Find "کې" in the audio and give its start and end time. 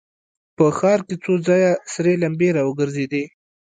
1.07-1.15